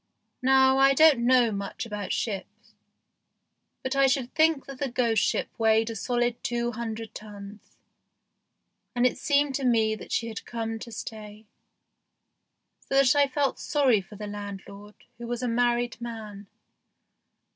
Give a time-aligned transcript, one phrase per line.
[0.41, 2.73] Now I don't know much about ships,
[3.83, 7.77] but I should think that that ghost ship weighed a solid two hundred tons,
[8.95, 11.45] and it seemed to me that she had come to stay,
[12.79, 16.47] so that I felt sorry for landlord, who was a married man.